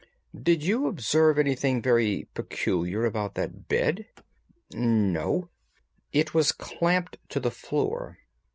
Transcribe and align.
"Did 0.35 0.63
you 0.63 0.87
observe 0.87 1.37
anything 1.37 1.79
very 1.79 2.27
peculiar 2.33 3.05
about 3.05 3.35
that 3.35 3.67
bed?" 3.67 4.07
"No." 4.73 5.49
"It 6.11 6.33
was 6.33 6.51
clamped 6.51 7.17
to 7.29 7.39
the 7.39 7.51
floor. 7.51 8.17